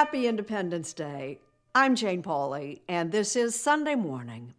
[0.00, 1.40] Happy Independence Day.
[1.74, 4.54] I'm Jane Pauley, and this is Sunday morning.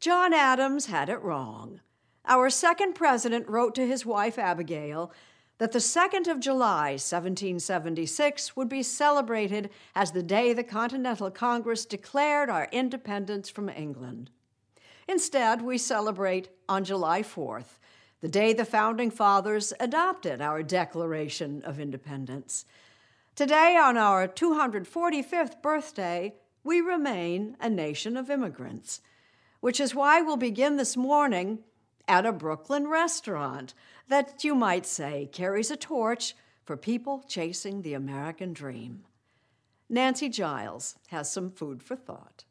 [0.00, 1.82] John Adams had it wrong.
[2.24, 5.12] Our second president wrote to his wife Abigail
[5.58, 11.84] that the 2nd of July, 1776, would be celebrated as the day the Continental Congress
[11.84, 14.30] declared our independence from England.
[15.06, 17.78] Instead, we celebrate on July 4th,
[18.22, 22.64] the day the Founding Fathers adopted our Declaration of Independence.
[23.36, 29.00] Today, on our 245th birthday, we remain a nation of immigrants,
[29.58, 31.58] which is why we'll begin this morning
[32.06, 33.74] at a Brooklyn restaurant
[34.06, 39.02] that you might say carries a torch for people chasing the American dream.
[39.88, 42.44] Nancy Giles has some food for thought.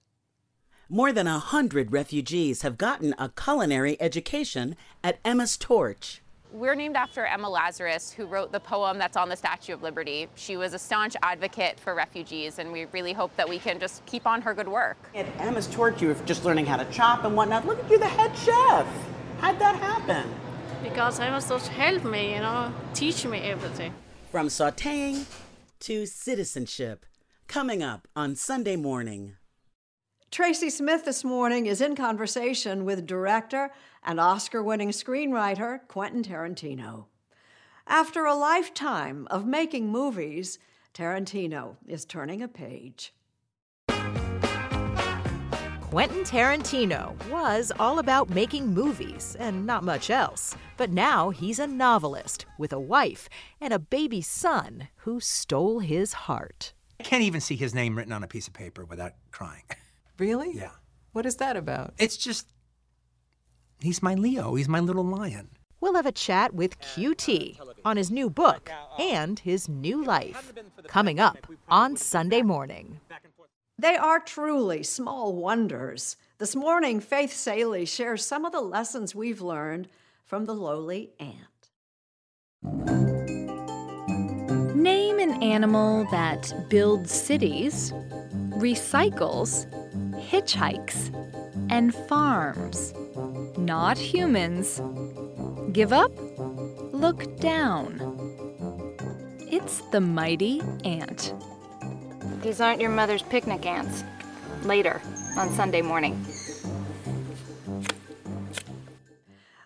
[0.90, 6.23] More than a hundred refugees have gotten a culinary education at Emma's Torch.
[6.54, 10.28] We're named after Emma Lazarus, who wrote the poem that's on the Statue of Liberty.
[10.36, 14.06] She was a staunch advocate for refugees, and we really hope that we can just
[14.06, 14.98] keep on her good work.
[15.16, 17.66] At Emma's Torch, you were just learning how to chop and whatnot.
[17.66, 18.86] Look at you, the head chef.
[19.40, 20.32] How'd that happen?
[20.84, 23.92] Because Emma Torch helped me, you know, teach me everything.
[24.30, 25.26] From sauteing
[25.80, 27.08] to citizenship,
[27.48, 29.38] coming up on Sunday morning.
[30.30, 33.70] Tracy Smith this morning is in conversation with director
[34.06, 37.06] and Oscar winning screenwriter Quentin Tarantino.
[37.88, 40.60] After a lifetime of making movies,
[40.94, 43.14] Tarantino is turning a page.
[45.94, 50.56] Quentin Tarantino was all about making movies and not much else.
[50.76, 53.30] But now he's a novelist with a wife
[53.62, 56.74] and a baby son who stole his heart.
[57.00, 59.64] I can't even see his name written on a piece of paper without crying.
[60.20, 60.52] Really?
[60.54, 60.70] Yeah.
[61.12, 61.96] What is that about?
[61.98, 62.48] It's just,
[63.84, 64.56] he's my Leo.
[64.56, 65.50] He's my little lion.
[65.82, 70.54] We'll have a chat with QT on his new book and his new life.
[70.88, 73.02] Coming up on Sunday morning.
[73.78, 76.16] They are truly small wonders.
[76.38, 79.90] This morning, Faith Salie shares some of the lessons we've learned
[80.24, 81.70] from the lowly ant.
[84.76, 87.92] Name an animal that builds cities,
[88.58, 89.68] recycles,
[90.30, 91.14] hitchhikes,
[91.70, 92.94] and farms.
[93.64, 94.82] Not humans.
[95.72, 96.12] Give up?
[96.92, 97.96] Look down.
[99.40, 101.34] It's the mighty ant.
[102.42, 104.04] These aren't your mother's picnic ants.
[104.64, 105.02] Later,
[105.38, 106.26] on Sunday morning.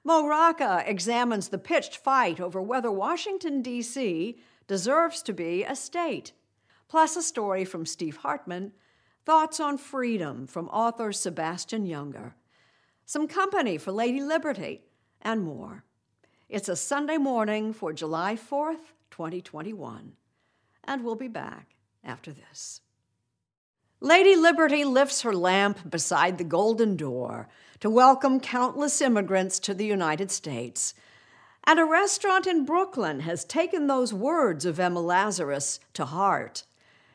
[0.03, 4.37] Mo Rocca examines the pitched fight over whether Washington, D.C.
[4.67, 6.33] deserves to be a state,
[6.87, 8.73] plus a story from Steve Hartman,
[9.25, 12.33] thoughts on freedom from author Sebastian Junger,
[13.07, 14.81] some company for Lady Liberty,
[15.21, 15.85] and more.
[16.49, 20.11] It's a Sunday morning for July 4th, 2021,
[20.83, 21.69] and we'll be back
[22.03, 22.81] after this.
[24.01, 27.47] Lady Liberty lifts her lamp beside the golden door
[27.79, 30.93] to welcome countless immigrants to the United States.
[31.63, 36.65] And a restaurant in Brooklyn has taken those words of Emma Lazarus to heart.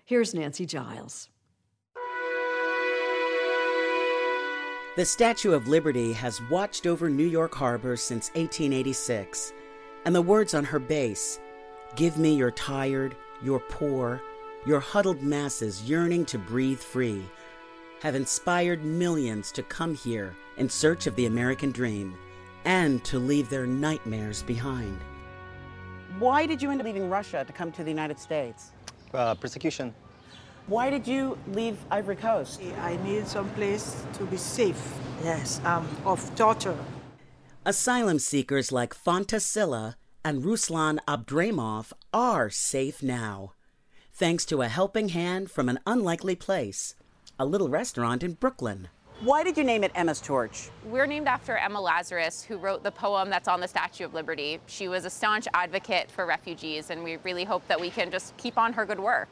[0.06, 1.28] Here's Nancy Giles.
[4.94, 9.54] The Statue of Liberty has watched over New York Harbor since 1886,
[10.04, 11.40] and the words on her base
[11.96, 14.20] Give me your tired, your poor,
[14.66, 17.24] your huddled masses yearning to breathe free
[18.02, 22.14] have inspired millions to come here in search of the American dream
[22.66, 25.00] and to leave their nightmares behind.
[26.18, 28.72] Why did you end up leaving Russia to come to the United States?
[29.14, 29.94] Uh, persecution.
[30.69, 32.61] Why did you leave Ivory Coast?
[32.81, 34.81] I need some place to be safe.
[35.25, 36.79] Yes, um, of torture.
[37.67, 43.55] Asylum seekers like Fanta Silla and Ruslan Abdramov are safe now,
[44.12, 46.94] thanks to a helping hand from an unlikely place,
[47.41, 48.88] a little restaurant in Brooklyn.
[49.20, 50.70] Why did you name it Emma's Torch?
[50.85, 54.61] We're named after Emma Lazarus, who wrote the poem that's on the Statue of Liberty.
[54.67, 58.37] She was a staunch advocate for refugees, and we really hope that we can just
[58.37, 59.29] keep on her good work.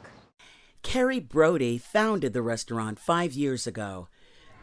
[0.83, 4.07] Kerry Brodie founded the restaurant five years ago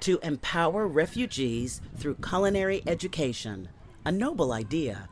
[0.00, 3.68] to empower refugees through culinary education,
[4.04, 5.08] a noble idea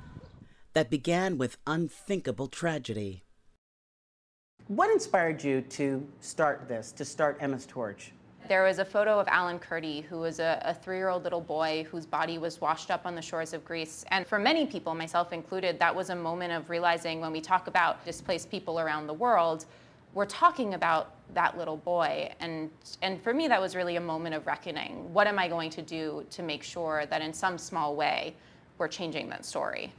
[0.74, 3.24] that began with unthinkable tragedy.
[4.68, 8.12] What inspired you to start this, to start Emma's Torch?
[8.48, 11.40] There was a photo of Alan Kurdi, who was a, a three year old little
[11.40, 14.04] boy whose body was washed up on the shores of Greece.
[14.10, 17.66] And for many people, myself included, that was a moment of realizing when we talk
[17.66, 19.66] about displaced people around the world,
[20.16, 22.32] we're talking about that little boy.
[22.40, 22.70] And,
[23.02, 25.12] and for me, that was really a moment of reckoning.
[25.12, 28.34] What am I going to do to make sure that in some small way
[28.78, 29.92] we're changing that story?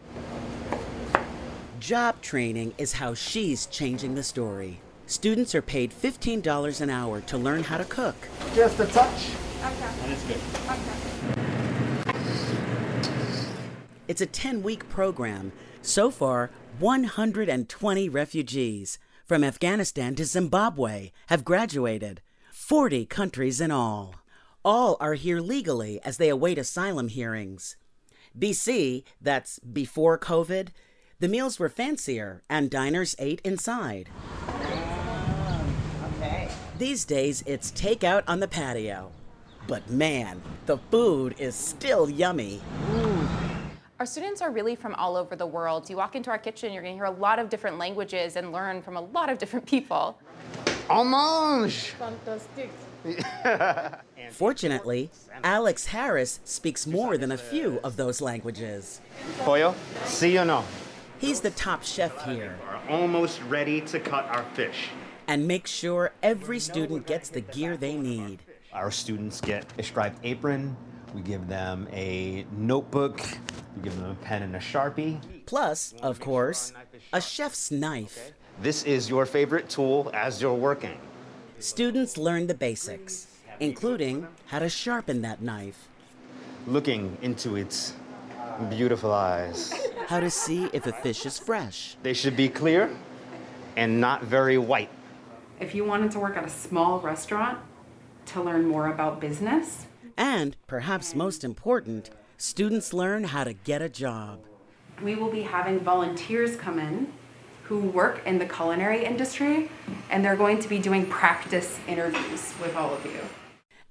[1.79, 4.81] Job training is how she's changing the story.
[5.05, 8.15] Students are paid $15 an hour to learn how to cook.
[8.55, 9.29] Just a touch.
[9.59, 9.89] Okay.
[10.01, 10.39] And it's good.
[10.65, 11.07] Okay.
[14.07, 15.51] It's a 10 week program.
[15.83, 16.49] So far,
[16.79, 18.97] 120 refugees
[19.27, 22.21] from Afghanistan to Zimbabwe have graduated.
[22.51, 24.15] 40 countries in all.
[24.63, 27.75] All are here legally as they await asylum hearings.
[28.37, 30.69] BC, that's before COVID,
[31.19, 34.09] the meals were fancier and diners ate inside.
[36.77, 39.11] These days, it's takeout on the patio.
[39.67, 42.61] But man, the food is still yummy.
[43.99, 45.89] Our students are really from all over the world.
[45.89, 48.51] You walk into our kitchen, you're going to hear a lot of different languages and
[48.51, 50.19] learn from a lot of different people.
[50.89, 51.93] En mange!
[51.97, 52.69] Fantastic.
[54.31, 55.09] Fortunately,
[55.43, 59.01] Alex Harris speaks more than a few of those languages.
[59.39, 59.73] Pollo,
[60.03, 60.63] sí or no?
[61.17, 64.89] He's the top chef here We're almost ready to cut our fish.
[65.27, 68.41] and make sure every student gets the gear they need.
[68.71, 70.77] Our students get a striped apron.
[71.13, 73.19] We give them a notebook.
[73.75, 75.19] We give them a pen and a sharpie.
[75.45, 76.73] Plus, of course,
[77.13, 78.31] a chef's knife.
[78.61, 80.97] This is your favorite tool as you're working.
[81.59, 83.27] Students learn the basics,
[83.59, 85.87] including how to sharpen that knife,
[86.67, 87.93] Looking into its
[88.69, 89.73] beautiful eyes.
[90.07, 92.89] how to see if a fish is fresh, They should be clear
[93.75, 94.89] and not very white.
[95.59, 97.57] If you wanted to work at a small restaurant
[98.27, 99.86] to learn more about business,
[100.17, 104.39] and perhaps most important, students learn how to get a job.
[105.03, 107.13] we will be having volunteers come in
[107.63, 109.69] who work in the culinary industry
[110.09, 113.19] and they're going to be doing practice interviews with all of you.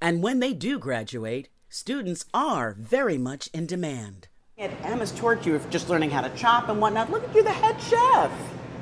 [0.00, 4.28] And when they do graduate, students are very much in demand.
[4.58, 7.10] At Emma's Torch, you were just learning how to chop and whatnot.
[7.10, 8.30] Look at you, the head chef.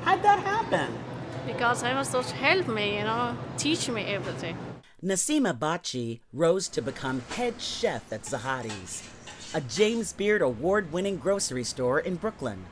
[0.03, 0.97] How'd that happen?
[1.45, 4.57] Because Emma's Torch helped me, you know, teach me everything.
[5.03, 9.03] Nasima Bachi rose to become head chef at Sahadi's,
[9.53, 12.65] a James Beard award winning grocery store in Brooklyn.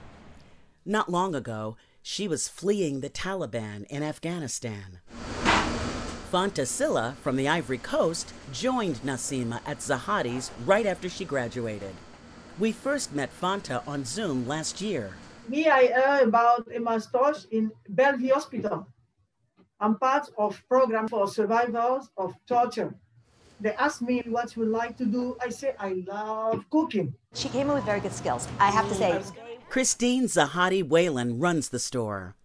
[0.86, 5.00] Not long ago, she was fleeing the Taliban in Afghanistan.
[6.32, 11.94] Fanta Silla from the Ivory Coast joined Nasima at Sahadi's right after she graduated.
[12.58, 15.12] We first met Fanta on Zoom last year.
[15.50, 18.88] Me, I about Emma's Torch in Bellevue Hospital.
[19.84, 22.96] I'm part of program for survivors of torture.
[23.60, 25.36] They asked me what you like to do.
[25.42, 27.14] I say I love cooking.
[27.34, 28.48] She came in with very good skills.
[28.60, 29.22] I have to say,
[29.70, 32.36] Christine Sahadi Whelan runs the store.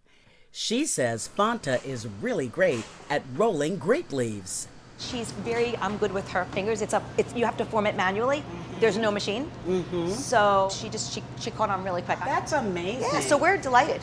[0.51, 4.67] She says Fanta is really great at rolling grape leaves.
[4.99, 6.83] she's very um, good with her fingers.
[6.83, 8.43] It's a, it's you have to form it manually.
[8.81, 10.11] There's no machine, Mm-hmm.
[10.11, 12.19] so she just she, she caught on really quick.
[12.35, 13.11] That's amazing.
[13.13, 14.01] Yeah, so we're delighted.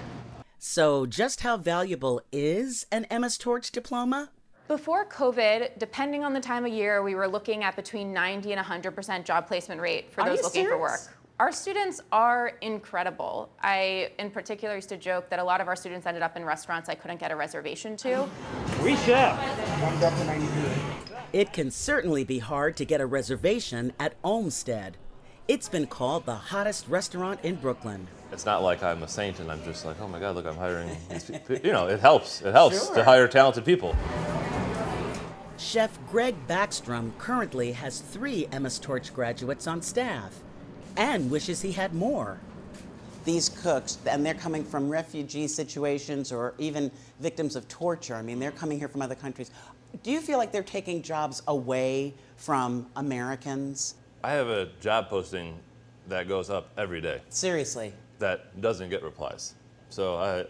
[0.67, 4.31] So, just how valuable is an Emma's Torch diploma?
[4.67, 8.65] Before COVID, depending on the time of year, we were looking at between 90 and
[8.65, 10.97] 100% job placement rate for Are those you looking for work.
[10.97, 11.09] serious?
[11.39, 13.51] Our students are incredible.
[13.61, 16.43] I, in particular, used to joke that a lot of our students ended up in
[16.43, 18.27] restaurants I couldn't get a reservation to.
[18.83, 19.39] We chef.
[21.31, 24.97] It can certainly be hard to get a reservation at Olmsted.
[25.47, 28.07] It's been called the hottest restaurant in Brooklyn.
[28.31, 30.55] It's not like I'm a saint and I'm just like, oh my God, look, I'm
[30.55, 31.57] hiring these people.
[31.63, 32.41] You know, it helps.
[32.41, 32.95] It helps Sure.
[32.95, 33.95] to hire talented people.
[35.57, 40.33] Chef Greg Baxtrom currently has three Emma's Torch graduates on staff
[40.97, 42.39] and wishes he had more.
[43.23, 48.15] These cooks, and they're coming from refugee situations or even victims of torture.
[48.15, 49.51] I mean, they're coming here from other countries.
[50.03, 53.95] Do you feel like they're taking jobs away from Americans?
[54.25, 55.59] I have a job posting
[56.07, 57.93] that goes up every day Seriously.
[58.17, 59.53] that doesn't get replies.
[59.89, 60.45] So I,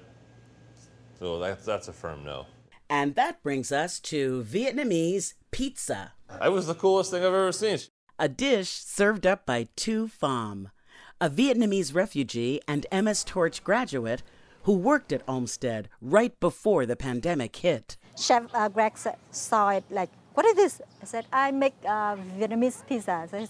[1.19, 2.45] so that's, that's a firm no.
[2.89, 6.13] And that brings us to Vietnamese pizza.
[6.29, 7.79] That was the coolest thing I've ever seen.
[8.17, 10.71] A dish served up by Tu Pham,
[11.19, 14.23] a Vietnamese refugee and Emma's Torch graduate
[14.63, 17.97] who worked at Olmsted right before the pandemic hit.
[18.17, 18.93] Chef uh, Greg
[19.31, 20.81] saw it like, what is this?
[21.01, 23.27] I said, I make uh, Vietnamese pizza.
[23.29, 23.47] So he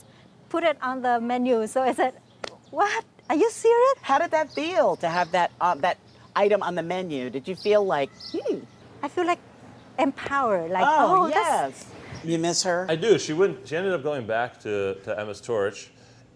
[0.55, 1.67] put it on the menu.
[1.67, 2.13] So I said,
[2.71, 3.03] what?
[3.29, 3.97] Are you serious?
[4.01, 5.97] How did that feel to have that uh, that
[6.33, 7.29] item on the menu?
[7.29, 8.59] Did you feel like, hmm?
[9.03, 9.39] I feel like
[9.99, 10.71] empowered.
[10.71, 11.91] Like, oh, oh yes.
[12.23, 12.85] You miss her?
[12.87, 13.19] I do.
[13.19, 13.67] She wouldn't.
[13.67, 15.91] She ended up going back to, to Emma's Torch,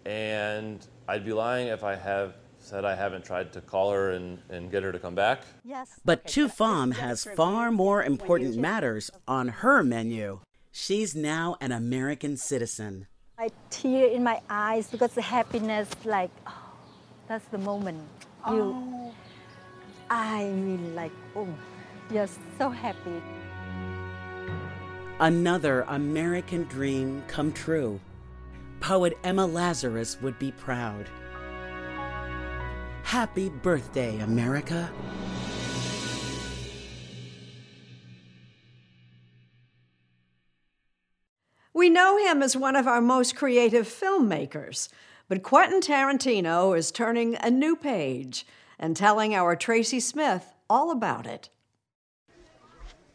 [0.06, 4.40] and I'd be lying if I have said I haven't tried to call her and,
[4.50, 5.44] and get her to come back.
[5.64, 5.88] Yes.
[6.04, 10.42] But Tu Pham has far more important matters on her menu.
[10.72, 13.08] She's now an American citizen.
[13.42, 16.74] I tear in my eyes because the happiness, like, oh,
[17.30, 18.04] that's the moment.
[18.46, 19.14] You, Oh.
[20.10, 21.48] I mean, like, oh,
[22.12, 22.28] you're
[22.58, 23.22] so happy.
[25.22, 28.02] Another American dream come true.
[28.82, 31.08] Poet Emma Lazarus would be proud.
[33.04, 34.92] Happy birthday, America.
[41.74, 44.90] We know him as one of our most creative filmmakers,
[45.28, 48.46] but Quentin Tarantino is turning a new page
[48.80, 51.50] and telling our Tracy Smith all about it.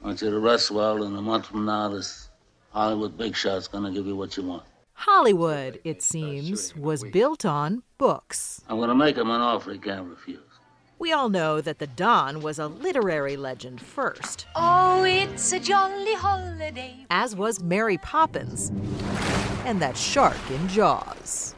[0.02, 2.28] I want you to rest well, and a month from now, this
[2.70, 4.62] Hollywood big shot's gonna give you what you want.
[4.92, 8.62] Hollywood, it seems, was built on books.
[8.68, 10.38] I'm gonna make him an offer he can't refuse.
[10.98, 16.14] We all know that the Don was a literary legend first, Oh, it's a jolly
[16.14, 17.04] holiday.
[17.10, 18.70] as was Mary Poppins
[19.64, 21.54] and that shark in Jaws.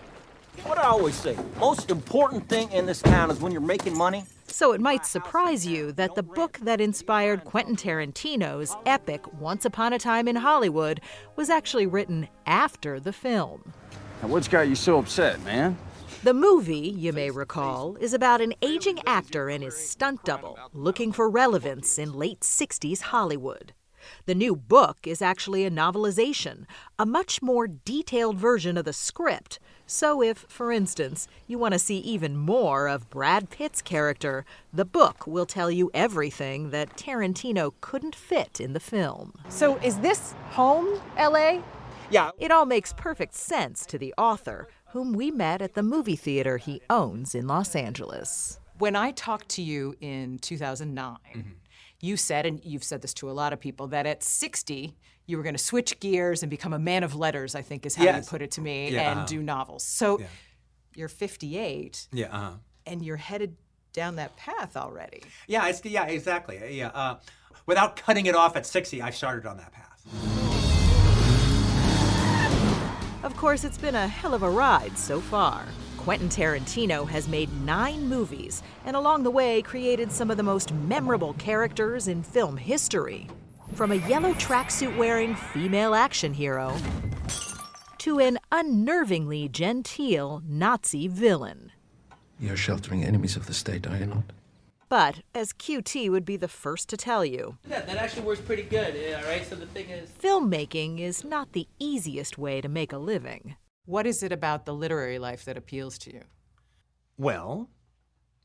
[0.64, 4.24] What I always say, most important thing in this town is when you're making money.
[4.48, 9.92] So it might surprise you that the book that inspired Quentin Tarantino's epic Once Upon
[9.92, 11.00] a Time in Hollywood
[11.36, 13.72] was actually written after the film.
[14.22, 15.76] Now, what's got you so upset, man?
[16.22, 21.12] The movie, you may recall, is about an aging actor and his stunt double looking
[21.12, 23.74] for relevance in late 60s Hollywood.
[24.24, 26.64] The new book is actually a novelization,
[26.98, 29.58] a much more detailed version of the script.
[29.86, 34.84] So, if, for instance, you want to see even more of Brad Pitt's character, the
[34.84, 39.34] book will tell you everything that Tarantino couldn't fit in the film.
[39.48, 41.60] So is this home, LA?
[42.10, 42.30] Yeah.
[42.38, 46.56] It all makes perfect sense to the author, whom we met at the movie theater
[46.56, 48.58] he owns in Los Angeles.
[48.78, 51.50] When I talked to you in 2009, Mm-hmm.
[52.00, 55.36] you said, and you've said this to a lot of people, that at 60, you
[55.36, 58.04] were going to switch gears and become a man of letters, I think is how
[58.04, 58.24] Yes.
[58.24, 59.26] you put it to me, Yeah, and uh-huh.
[59.26, 59.84] do novels.
[59.84, 60.26] So Yeah.
[60.94, 62.52] you're 58 Yeah, uh-huh.
[62.86, 63.54] and you're headed
[63.92, 65.24] down that path already.
[65.46, 66.56] Yeah, it's yeah, exactly.
[66.78, 67.18] Yeah, uh,
[67.66, 70.45] without cutting it off at 60, I started on that path.
[73.22, 75.64] Of course, it's been a hell of a ride so far.
[75.96, 80.72] Quentin Tarantino has made nine movies, and along the way created some of the most
[80.72, 83.26] memorable characters in film history.
[83.74, 86.76] From a yellow tracksuit wearing female action hero
[87.98, 91.72] to an unnervingly genteel Nazi villain.
[92.38, 94.24] You're sheltering enemies of the state, are you not?
[94.88, 98.62] But, as QT would be the first to tell you, That, that actually works pretty
[98.62, 98.94] good.
[98.94, 99.44] Yeah, all right.
[99.44, 103.56] So the thing is, filmmaking is not the easiest way to make a living.
[103.84, 106.22] What is it about the literary life that appeals to you?
[107.18, 107.68] Well,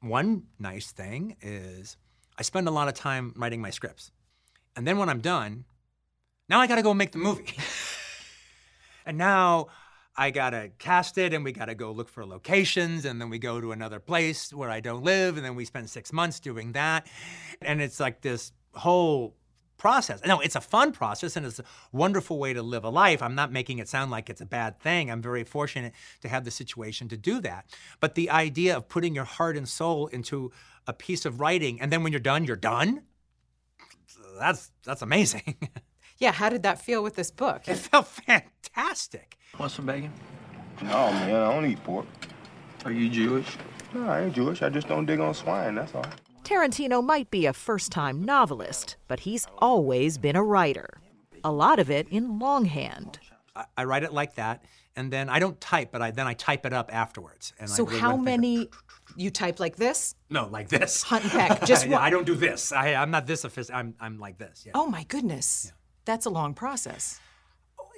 [0.01, 1.97] one nice thing is
[2.37, 4.11] I spend a lot of time writing my scripts.
[4.75, 5.65] And then when I'm done,
[6.49, 7.55] now I got to go make the movie.
[9.05, 9.67] and now
[10.15, 13.29] I got to cast it and we got to go look for locations and then
[13.29, 16.39] we go to another place where I don't live and then we spend 6 months
[16.39, 17.07] doing that.
[17.61, 19.35] And it's like this whole
[19.77, 20.21] process.
[20.25, 23.21] No, it's a fun process and it's a wonderful way to live a life.
[23.21, 25.09] I'm not making it sound like it's a bad thing.
[25.09, 27.65] I'm very fortunate to have the situation to do that.
[27.99, 30.51] But the idea of putting your heart and soul into
[30.85, 33.03] a piece of writing and then when you're done, you're done.
[34.37, 35.57] That's that's amazing.
[36.21, 37.63] Yeah, how did that feel with this book?
[37.67, 39.37] It felt fantastic.
[39.59, 40.11] Want some bacon?
[40.83, 42.05] No, man, I don't eat pork.
[42.85, 43.57] Are you Jewish?
[43.93, 44.61] No, I ain't Jewish.
[44.61, 46.05] I just don't dig on swine, that's all.
[46.43, 51.01] Tarantino might be a first time novelist, but he's always been a writer.
[51.43, 53.19] A lot of it in longhand.
[53.55, 54.63] I, I write it like that,
[54.95, 57.53] and then I don't type, but I then I type it up afterwards.
[57.59, 58.69] And I So really how went- many
[59.15, 60.15] you type like this?
[60.29, 61.01] No, like this.
[61.03, 61.65] Hunt and peck.
[61.65, 62.01] Just Yeah, one.
[62.03, 62.71] I don't do this.
[62.71, 63.95] I, I'm not this sophisticated.
[63.99, 64.63] I'm I'm like this.
[64.65, 64.73] Yeah.
[64.75, 65.71] Oh my goodness.
[66.11, 67.21] That's a long process.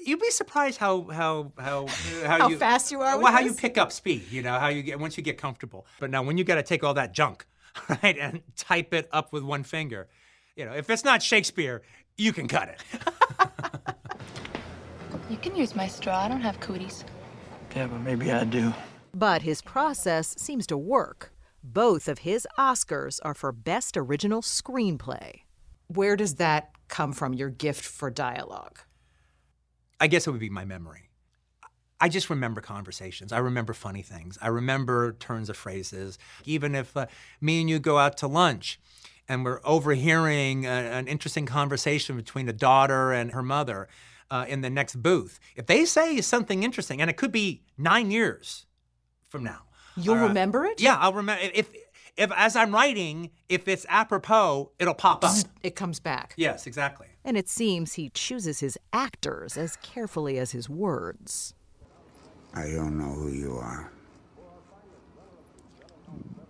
[0.06, 1.88] You'd be surprised how how how
[2.28, 4.26] How you, fast you are with Well, how you pick up speed.
[4.30, 5.88] You know how you get once you get comfortable.
[6.00, 7.48] But now when you got to take all that junk,
[8.04, 10.10] right, and type it up with one finger,
[10.56, 11.82] you know, if it's not Shakespeare,
[12.16, 12.84] you can cut it.
[15.30, 16.26] You can use my straw.
[16.26, 17.04] I don't have cooties.
[17.76, 18.72] Yeah, but maybe I do.
[19.16, 21.34] But his process seems to work.
[21.64, 25.40] Both of his Oscars are for Best Original Screenplay.
[25.88, 28.80] Where does that come from, your gift for dialogue?
[30.00, 31.10] I guess it would be my memory.
[32.00, 33.34] I just remember conversations.
[33.34, 34.38] I remember funny things.
[34.42, 36.20] I remember turns of phrases.
[36.46, 37.08] Even if uh,
[37.42, 38.80] me and you go out to lunch
[39.28, 43.88] and we're overhearing a, an interesting conversation between a daughter and her mother
[44.30, 48.12] uh, in the next booth, if they say something interesting, and it could be nine
[48.12, 48.68] years
[49.30, 49.64] from now,
[49.96, 50.82] You'll uh, remember it?
[50.82, 51.44] Yeah, I'll remember.
[51.44, 51.83] If, if
[52.18, 55.36] as I'm writing, if it's apropos, it'll pop up.
[55.64, 56.34] It comes back.
[56.38, 57.08] Yes, exactly.
[57.24, 61.54] And it seems he chooses his actors as carefully as his words.
[62.54, 63.92] I don't know who you are,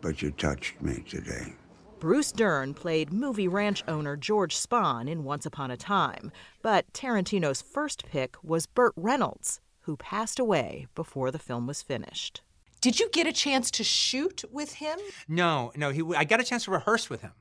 [0.01, 1.53] but you touched me today.
[1.99, 7.61] Bruce Dern played movie ranch owner George Spahn in Once Upon a Time, but Tarantino's
[7.61, 12.41] first pick was Burt Reynolds, who passed away before the film was finished.
[12.83, 14.99] Did you get a chance to shoot with him?
[15.29, 15.91] No, no.
[15.91, 17.31] He, I got a chance to rehearse with him.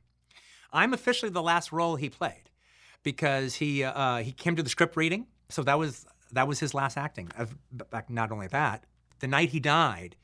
[0.72, 2.48] I'm officially the last role he played
[3.02, 6.74] because he uh, he came to the script reading, so that was that was his
[6.74, 7.28] last acting.
[7.90, 8.84] Back not only that,
[9.18, 10.14] the night he died,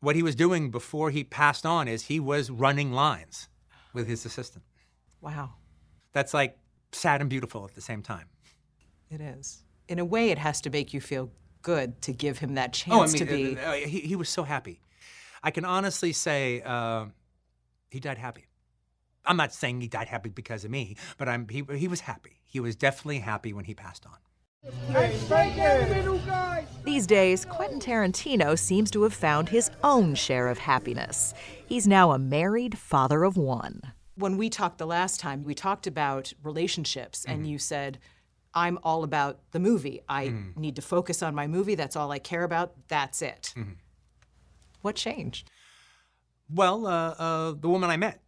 [0.00, 3.48] what he was doing before he passed on is he was running lines
[3.92, 4.64] with his assistant.
[5.20, 5.50] Wow.
[6.12, 6.58] That's like
[6.90, 8.26] sad and beautiful at the same time.
[9.08, 9.62] It is.
[9.86, 11.30] In a way, it has to make you feel
[11.62, 13.56] good to give him that chance Oh, I mean, to be.
[13.58, 14.80] uh, uh, he, he was so happy.
[15.42, 17.06] I can honestly say uh,
[17.90, 18.46] he died happy.
[19.24, 22.40] I'm not saying he died happy because of me, but I'm, he, he was happy.
[22.44, 24.16] He was definitely happy when he passed on.
[26.84, 31.34] These days, Quentin Tarantino seems to have found his own share of happiness.
[31.66, 33.92] He's now a married father of one.
[34.16, 37.98] When we talked the last time, we talked about relationships, and you said,
[38.58, 40.00] I'm all about the movie.
[40.08, 41.76] I need to focus on my movie.
[41.76, 42.72] That's all I care about.
[42.88, 43.54] That's it.
[44.82, 45.48] What changed?
[46.52, 48.20] Well, uh, uh, the woman I met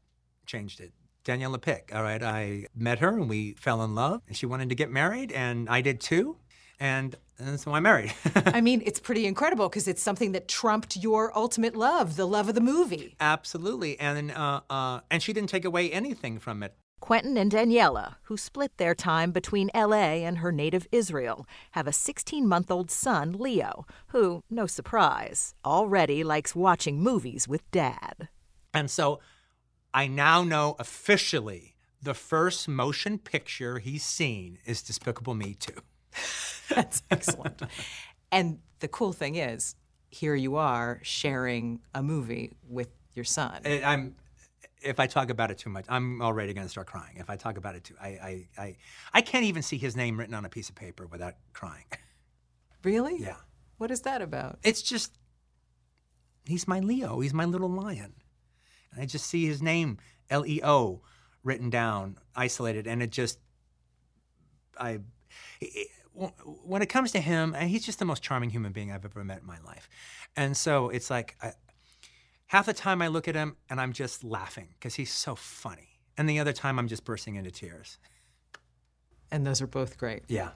[0.47, 0.93] changed it.
[1.25, 1.91] Daniella Pick.
[1.95, 4.91] All right, I met her and we fell in love, and she wanted to get
[4.91, 6.37] married, and I did too,
[6.79, 8.15] and, and so I married.
[8.35, 12.49] I mean, it's pretty incredible because it's something that trumped your ultimate love, the love
[12.49, 13.17] of the movie.
[13.21, 16.75] Absolutely, and uh, uh, and she didn't take away anything from it.
[17.01, 21.93] Quentin and Daniella, who split their time between LA and her native Israel, have a
[21.93, 28.29] 16 month old son, Leo, who, no surprise, already likes watching movies with dad.
[28.73, 29.21] And so
[29.93, 35.73] I now know officially the first motion picture he's seen is Despicable Me 2.
[36.75, 37.63] That's excellent.
[38.31, 39.75] and the cool thing is,
[40.11, 43.61] here you are sharing a movie with your son.
[43.65, 44.17] I'm,
[44.83, 47.17] if I talk about it too much, I'm already going to start crying.
[47.17, 48.77] If I talk about it too, I, I, I,
[49.15, 51.85] I can't even see his name written on a piece of paper without crying.
[52.83, 53.19] Really?
[53.19, 53.37] Yeah.
[53.77, 54.59] What is that about?
[54.63, 55.19] It's just,
[56.47, 57.21] he's my Leo.
[57.21, 58.15] He's my little lion.
[58.91, 59.99] And I just see his name,
[60.31, 61.03] L E O,
[61.45, 63.39] written down, isolated, and it just,
[64.79, 65.01] I,
[65.61, 65.89] it-
[66.65, 69.23] when it comes to him, and he's just the most charming human being I've ever
[69.25, 69.89] met in my life.
[70.37, 71.53] And so it's like, I,
[72.51, 76.01] half the time I look at him and I'm just laughing because he's so funny.
[76.19, 77.99] And the other time I'm just bursting into tears.
[79.31, 80.25] And those are both great.
[80.27, 80.51] Yeah.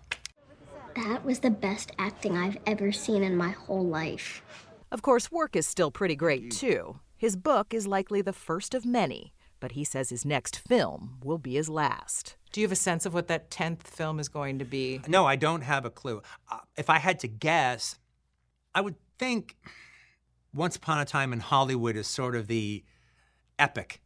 [0.97, 4.43] That was the best acting I've ever seen in my whole life.
[4.91, 6.99] Of course, work is still pretty great, too.
[7.17, 11.39] His book is likely the first of many, but he says his next film will
[11.39, 12.37] be his last.
[12.53, 15.01] Do you have a sense of what that 10th film is going to be?
[15.07, 16.23] No, I don't have a clue.
[16.51, 17.99] Uh, if I had to guess,
[18.75, 19.57] I would think
[20.55, 22.85] Once Upon a Time in Hollywood is sort of the
[23.59, 24.01] epic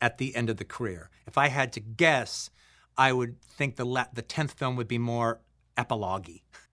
[0.00, 1.10] at the end of the career.
[1.26, 2.50] If I had to guess,
[2.96, 5.40] I would think the la- the tenth film would be more
[5.76, 6.28] epilogue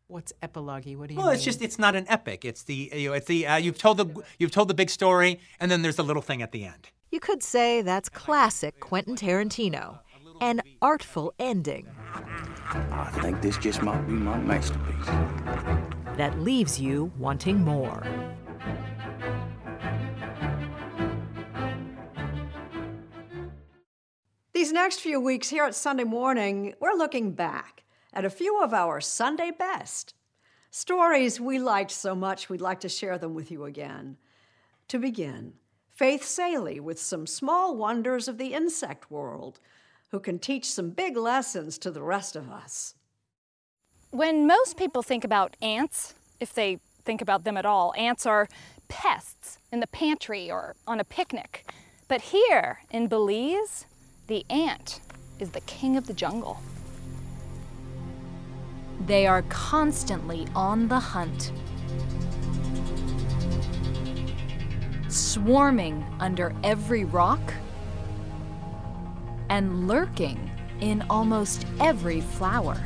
[0.08, 0.86] What's epilogue?
[0.96, 1.36] What do you Well, mean?
[1.36, 2.46] it's just it's not an epic.
[2.46, 5.40] It's the you know, it's the uh, you've told the you've told the big story,
[5.60, 6.90] and then there's the little thing at the end.
[7.12, 10.00] You could say that's classic Quentin Tarantino.
[10.42, 11.88] An artful ending
[12.92, 15.06] I think this just might be my masterpiece.
[16.18, 18.04] that leaves you wanting more.
[24.56, 28.74] These next few weeks here at Sunday Morning, we're looking back at a few of
[28.74, 30.14] our Sunday best.
[30.72, 34.16] Stories we liked so much we'd like to share them with you again.
[34.88, 35.56] To begin,
[35.94, 39.60] Faith Salie with some small wonders of the insect world,
[40.12, 42.96] who can teach some big lessons to the rest of us.
[44.12, 48.48] When most people think about ants, if they think about them at all, ants are
[48.88, 51.70] pests in the pantry or on a picnic.
[52.08, 53.86] But here in Belize,
[54.28, 55.02] the ant
[55.40, 56.60] is the king of the jungle.
[59.06, 61.52] They are constantly on the hunt,
[65.10, 67.54] swarming under every rock
[69.50, 70.50] and lurking
[70.82, 72.82] in almost every flower.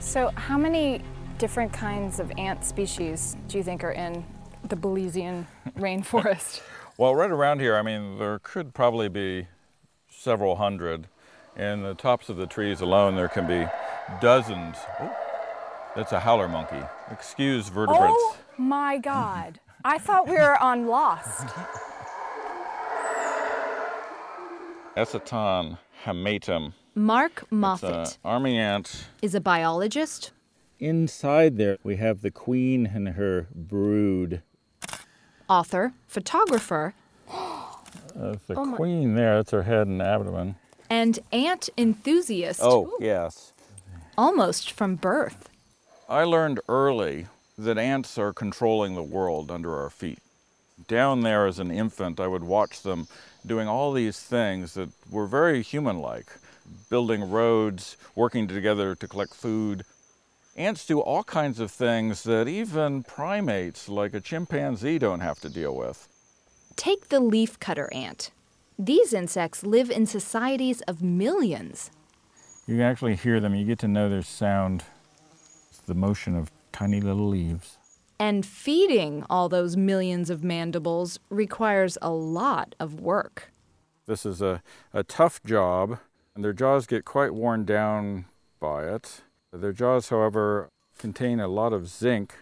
[0.00, 1.02] So, how many
[1.36, 4.24] different kinds of ant species do you think are in
[4.68, 5.46] the Belizean
[5.76, 6.62] rainforest?
[6.98, 9.46] Well, right around here, I mean, there could probably be
[10.10, 11.06] several hundred.
[11.56, 13.68] In the tops of the trees alone, there can be
[14.20, 14.76] dozens.
[14.98, 15.16] Oh,
[15.94, 16.82] that's a howler monkey.
[17.08, 18.02] Excuse vertebrates.
[18.02, 19.60] Oh my God.
[19.84, 21.46] I thought we were on Lost.
[24.96, 26.72] Eciton hamatum.
[26.96, 29.04] Mark It's a Moffett army ant.
[29.22, 30.32] is a biologist,
[30.80, 34.42] Inside there, we have the queen and her brood.
[35.48, 36.94] Author, photographer,
[38.14, 39.36] That's the Oh my- queen there.
[39.36, 40.56] That's her head and abdomen.
[40.90, 43.52] and ant enthusiast Oh, yes.
[44.16, 45.48] almost from birth.
[46.08, 47.26] I learned early
[47.58, 50.20] that ants are controlling the world under our feet.
[50.86, 53.08] Down there as an infant, I would watch them
[53.44, 56.26] doing all these things that were very human like
[56.88, 59.84] building roads, working together to collect food.
[60.58, 65.48] Ants do all kinds of things that even primates like a chimpanzee don't have to
[65.48, 66.08] deal with.
[66.74, 68.32] Take the leafcutter ant.
[68.76, 71.92] These insects live in societies of millions.
[72.66, 74.82] You can actually hear them, you get to know their sound.
[75.70, 77.78] It's the motion of tiny little leaves.
[78.18, 83.52] And feeding all those millions of mandibles requires a lot of work.
[84.06, 84.60] This is a,
[84.92, 86.00] a tough job,
[86.34, 88.24] and their jaws get quite worn down
[88.58, 89.20] by it.
[89.52, 92.34] Their jaws, however, contain a lot of zinc,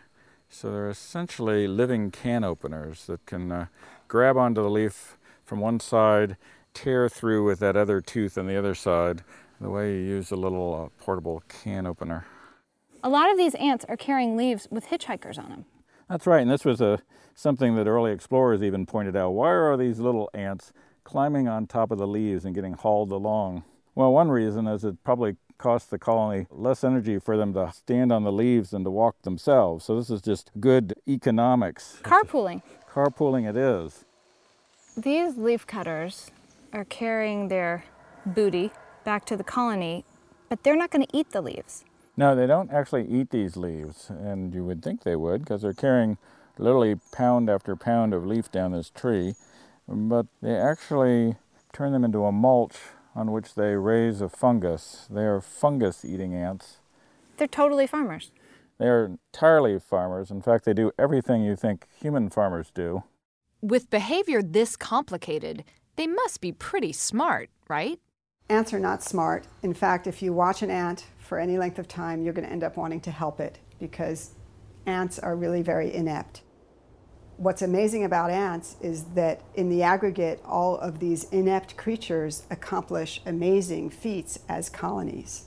[0.49, 3.66] so they're essentially living can openers that can uh,
[4.09, 6.37] grab onto the leaf from one side,
[6.75, 9.23] tear through with that other tooth on the other side,
[9.61, 12.27] the way you use a little uh, portable can opener.
[13.05, 15.64] A lot of these ants are carrying leaves with hitchhikers on them.
[16.09, 16.99] That's right, and this was a,
[17.37, 19.31] something that early explorers even pointed out.
[19.31, 20.73] Why are these little ants
[21.05, 23.62] climbing on top of the leaves and getting hauled along?
[23.95, 28.12] Well, one reason is it probably costs the colony less energy for them to stand
[28.12, 29.85] on the leaves than to walk themselves.
[29.85, 31.99] So this is just good economics.
[32.03, 32.62] Carpooling.
[32.90, 34.05] Carpooling it is.
[34.97, 36.31] These leaf cutters
[36.73, 37.85] are carrying their
[38.25, 38.71] booty
[39.05, 40.05] back to the colony,
[40.49, 41.85] but they're not going to eat the leaves.
[42.16, 45.75] No, they don't actually eat these leaves, and you would think they would because they're
[45.75, 46.16] carrying
[46.59, 49.35] literally pound after pound of leaf down this tree.
[49.87, 51.37] But they actually
[51.73, 52.77] turn them into a mulch
[53.16, 55.09] on which they raise a fungus.
[55.11, 56.76] They are fungus eating ants.
[57.38, 58.31] They're totally farmers.
[58.79, 60.31] They are entirely farmers.
[60.31, 63.05] In fact, they do everything you think human farmers do.
[63.62, 65.64] With behavior this complicated,
[65.96, 67.98] they must be pretty smart, right?
[68.50, 69.46] Ants are not smart.
[69.62, 72.52] In fact, if you watch an ant for any length of time, you're going to
[72.52, 74.35] end up wanting to help it because
[74.85, 76.42] ants are really very inept.
[77.38, 83.20] What's amazing about ants is that in the aggregate, all of these inept creatures accomplish
[83.27, 85.44] amazing feats as colonies.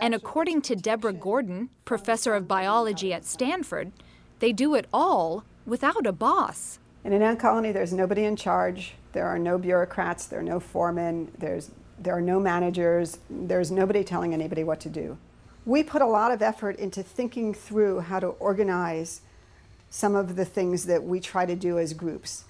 [0.00, 3.92] And according to Deborah Gordon, professor of biology at Stanford,
[4.40, 6.80] they do it all without a boss.
[7.04, 8.94] In an ant colony, there's nobody in charge.
[9.12, 10.26] There are no bureaucrats.
[10.26, 11.30] There are no foremen.
[11.38, 11.70] There's,
[12.00, 13.18] there are no managers.
[13.30, 15.16] There's nobody telling anybody what to do.
[15.64, 19.20] We put a lot of effort into thinking through how to organize
[19.90, 22.44] some of the things that we try to do as groups.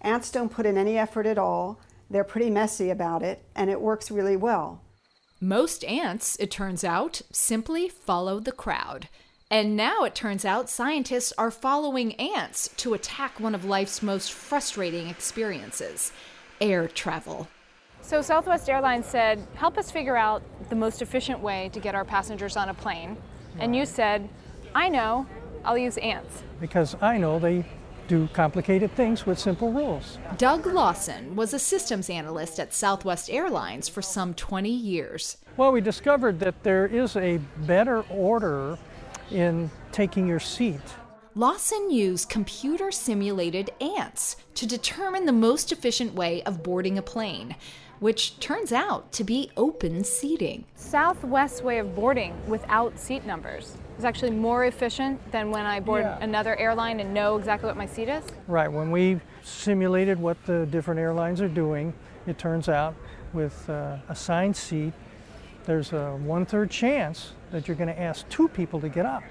[0.00, 1.80] Ants don't put in any effort at all.
[2.10, 4.80] They're pretty messy about it, and it works really well.
[5.40, 9.08] Most ants, it turns out, simply follow the crowd.
[9.50, 14.32] And now it turns out scientists are following ants to attack one of life's most
[14.32, 16.12] frustrating experiences
[16.60, 17.48] air travel.
[18.02, 22.04] So Southwest Airlines said, help us figure out the most efficient way to get our
[22.04, 23.16] passengers on a plane.
[23.58, 24.28] And you said,
[24.74, 25.26] I know,
[25.64, 26.42] I'll use ants.
[26.60, 27.64] Because I know they
[28.08, 30.18] do complicated things with simple rules.
[30.36, 35.38] Doug Lawson was a systems analyst at Southwest Airlines for some 20 years.
[35.56, 38.76] Well, we discovered that there is a better order
[39.30, 40.80] in taking your seat.
[41.34, 47.56] Lawson used computer simulated ants to determine the most efficient way of boarding a plane,
[48.00, 50.64] which turns out to be open seating.
[50.74, 56.02] Southwest's way of boarding without seat numbers is actually more efficient than when I board
[56.02, 56.18] Yeah.
[56.20, 58.24] another airline and know exactly what my seat is.
[58.48, 61.92] Right, when we simulated what the different airlines are doing,
[62.26, 62.94] it turns out
[63.32, 64.92] with uh, assigned seat,
[65.64, 69.22] there's a one third chance that you're going to ask two people to get up.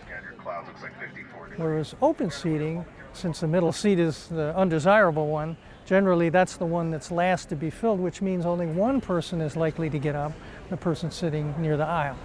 [1.57, 6.89] Whereas open seating, since the middle seat is the undesirable one, generally that's the one
[6.91, 10.31] that's last to be filled, which means only one person is likely to get up,
[10.69, 12.15] the person sitting near the aisle.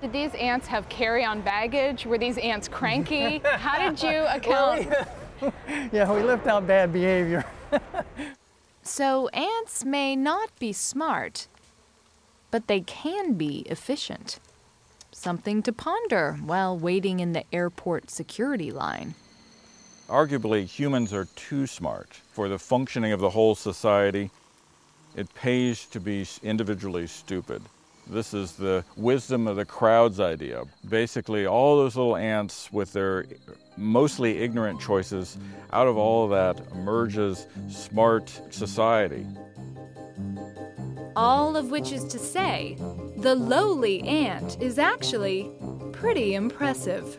[0.00, 2.06] Did these ants have carry-on baggage?
[2.06, 3.38] Were these ants cranky?
[3.44, 4.88] How did you account?
[5.92, 7.44] yeah, we left out bad behavior.
[8.82, 11.48] so ants may not be smart,
[12.52, 14.38] but they can be efficient.
[15.10, 19.14] Something to ponder while waiting in the airport security line.
[20.08, 24.30] Arguably, humans are too smart for the functioning of the whole society.
[25.16, 27.62] It pays to be individually stupid.
[28.10, 30.64] This is the wisdom of the crowds idea.
[30.88, 33.26] Basically, all those little ants with their
[33.76, 35.36] mostly ignorant choices,
[35.72, 39.26] out of all of that emerges smart society.
[41.16, 42.76] All of which is to say,
[43.18, 45.50] the lowly ant is actually
[45.92, 47.18] pretty impressive.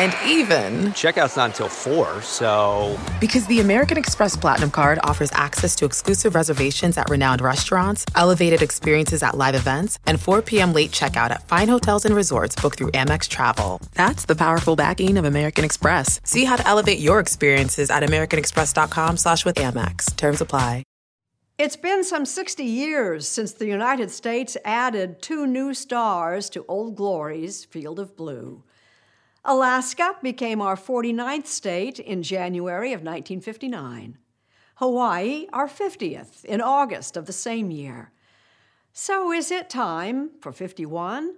[0.00, 2.98] And even, Checkout's not until 4, so.
[3.20, 8.62] Because the American Express Platinum Card offers access to exclusive reservations at renowned restaurants, elevated
[8.62, 10.72] experiences at live events, and 4 p.m.
[10.72, 13.82] late checkout at fine hotels and resorts booked through Amex Travel.
[13.92, 16.18] That's the powerful backing of American Express.
[16.24, 20.16] See how to elevate your experiences at americanexpress.com slash with Amex.
[20.16, 20.82] Terms apply.
[21.58, 26.96] It's been some 60 years since the United States added two new stars to Old
[26.96, 28.62] Glory's Field of Blue.
[29.44, 34.18] Alaska became our 49th state in January of 1959.
[34.74, 38.12] Hawaii, our 50th, in August of the same year.
[38.92, 41.34] So is it time for 51?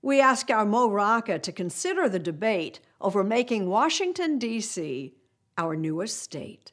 [0.00, 5.14] We ask our Mo Rocca to consider the debate over making Washington, D.C.
[5.58, 6.70] our newest state.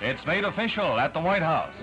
[0.00, 1.74] It's made official at the White House.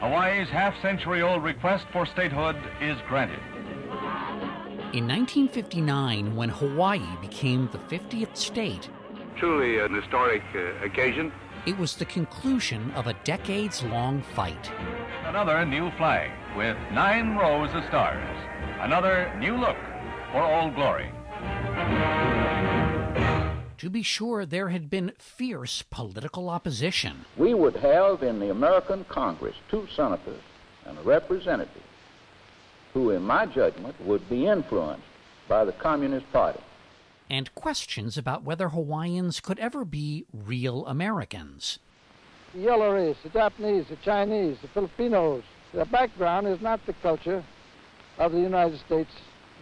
[0.00, 3.38] Hawaii's half century old request for statehood is granted.
[4.94, 8.88] In 1959, when Hawaii became the 50th state,
[9.36, 11.30] truly an historic uh, occasion.
[11.66, 14.72] It was the conclusion of a decades long fight.
[15.26, 18.38] Another new flag with nine rows of stars.
[18.80, 19.76] Another new look
[20.32, 21.10] for Old Glory.
[23.80, 27.24] To be sure, there had been fierce political opposition.
[27.38, 30.42] We would have in the American Congress two senators
[30.84, 31.82] and a representative
[32.92, 35.06] who, in my judgment, would be influenced
[35.48, 36.60] by the Communist Party.
[37.30, 41.78] And questions about whether Hawaiians could ever be real Americans.
[42.52, 47.42] The yellow race, the Japanese, the Chinese, the Filipinos, their background is not the culture
[48.18, 49.12] of the United States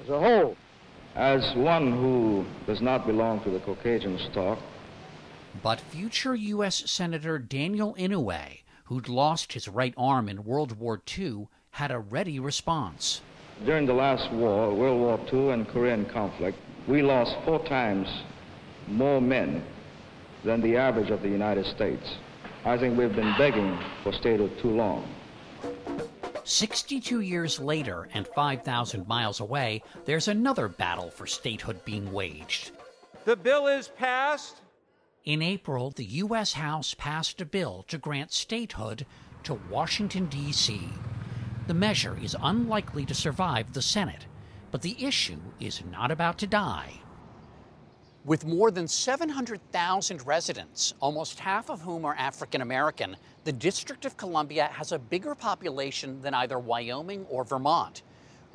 [0.02, 0.56] as a whole.
[1.18, 4.56] As one who does not belong to the Caucasian stock.
[5.60, 6.88] But future U.S.
[6.88, 12.38] Senator Daniel Inouye, who'd lost his right arm in World War II, had a ready
[12.38, 13.20] response.
[13.66, 18.08] During the last war, World War II and Korean conflict, we lost four times
[18.86, 19.64] more men
[20.44, 22.14] than the average of the United States.
[22.64, 25.17] I think we've been begging for statehood too long.
[26.48, 32.70] 62 years later and 5,000 miles away, there's another battle for statehood being waged.
[33.26, 34.62] The bill is passed.
[35.26, 36.54] In April, the U.S.
[36.54, 39.04] House passed a bill to grant statehood
[39.42, 40.80] to Washington, D.C.
[41.66, 44.26] The measure is unlikely to survive the Senate,
[44.70, 47.00] but the issue is not about to die.
[48.28, 54.18] With more than 700,000 residents, almost half of whom are African American, the District of
[54.18, 58.02] Columbia has a bigger population than either Wyoming or Vermont.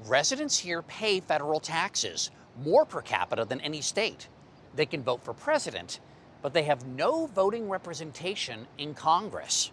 [0.05, 2.29] Residents here pay federal taxes,
[2.63, 4.27] more per capita than any state.
[4.75, 6.01] They can vote for president,
[6.43, 9.71] but they have no voting representation in Congress.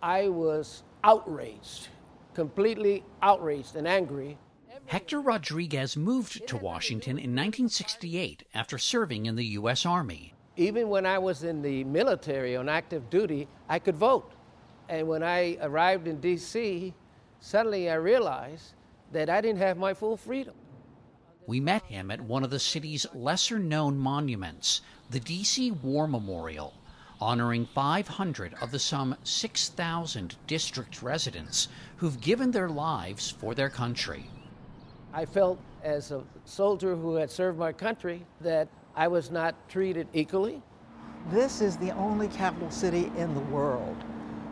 [0.00, 1.88] I was outraged,
[2.34, 4.38] completely outraged and angry
[4.86, 9.86] Hector Rodriguez moved to Washington in 1968 after serving in the U.S.
[9.86, 10.34] Army.
[10.56, 14.30] Even when I was in the military on active duty, I could vote.
[14.88, 16.92] And when I arrived in D.C.,
[17.40, 18.74] suddenly I realized
[19.12, 20.54] that I didn't have my full freedom.
[21.46, 25.70] We met him at one of the city's lesser known monuments, the D.C.
[25.70, 26.74] War Memorial,
[27.20, 34.28] honoring 500 of the some 6,000 district residents who've given their lives for their country.
[35.12, 40.08] I felt as a soldier who had served my country that I was not treated
[40.14, 40.62] equally.
[41.30, 43.96] This is the only capital city in the world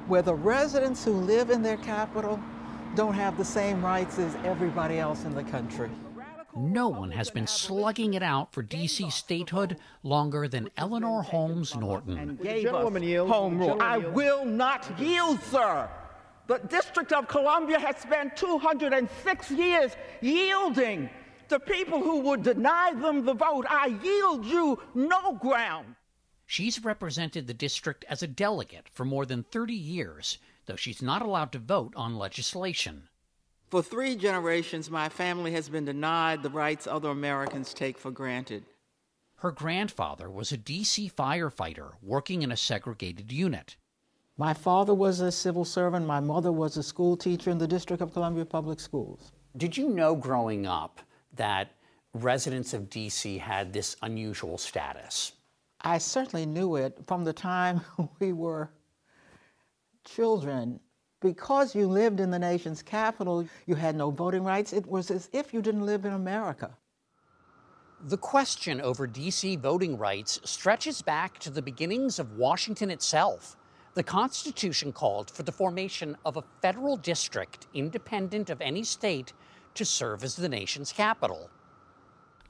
[0.06, 2.40] where the residents who live in their capital
[2.94, 5.90] don't have the same rights as everybody else in the country.
[6.56, 9.08] No one has been slugging it out for D.C.
[9.10, 12.38] statehood longer than Eleanor Holmes Norton.
[12.42, 13.78] Gave us home rule.
[13.80, 15.88] I will not yield, sir.
[16.50, 21.08] The District of Columbia has spent 206 years yielding
[21.48, 23.66] to people who would deny them the vote.
[23.70, 25.94] I yield you no ground.
[26.46, 31.22] She's represented the district as a delegate for more than 30 years, though she's not
[31.22, 33.08] allowed to vote on legislation.
[33.68, 38.64] For three generations, my family has been denied the rights other Americans take for granted.
[39.36, 41.12] Her grandfather was a D.C.
[41.16, 43.76] firefighter working in a segregated unit.
[44.36, 46.06] My father was a civil servant.
[46.06, 49.32] My mother was a school teacher in the District of Columbia Public Schools.
[49.56, 51.00] Did you know growing up
[51.34, 51.72] that
[52.14, 53.38] residents of D.C.
[53.38, 55.32] had this unusual status?
[55.82, 57.80] I certainly knew it from the time
[58.20, 58.70] we were
[60.04, 60.80] children.
[61.20, 64.72] Because you lived in the nation's capital, you had no voting rights.
[64.72, 66.70] It was as if you didn't live in America.
[68.04, 69.56] The question over D.C.
[69.56, 73.56] voting rights stretches back to the beginnings of Washington itself.
[74.00, 79.34] The Constitution called for the formation of a federal district independent of any state
[79.74, 81.50] to serve as the nation's capital.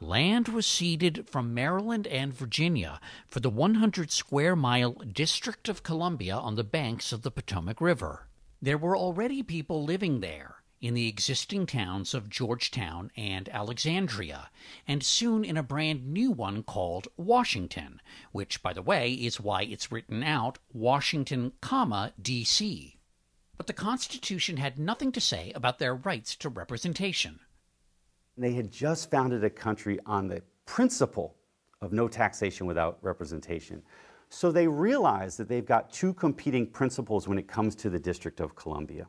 [0.00, 6.36] Land was ceded from Maryland and Virginia for the 100 square mile District of Columbia
[6.36, 8.28] on the banks of the Potomac River.
[8.62, 14.50] There were already people living there in the existing towns of Georgetown and Alexandria,
[14.88, 18.00] and soon in a brand new one called Washington,
[18.32, 22.96] which, by the way, is why it's written out Washington, comma, D.C.
[23.56, 27.40] But the Constitution had nothing to say about their rights to representation.
[28.38, 31.36] They had just founded a country on the principle
[31.82, 33.82] of no taxation without representation.
[34.30, 38.40] So they realize that they've got two competing principles when it comes to the District
[38.40, 39.08] of Columbia.